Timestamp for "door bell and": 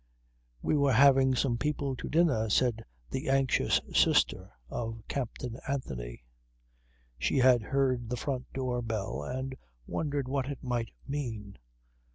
8.51-9.55